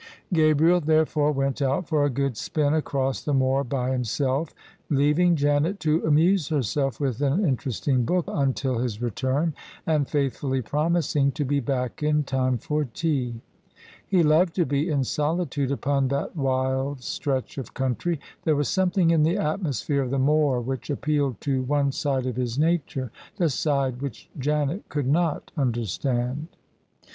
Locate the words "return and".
8.99-10.09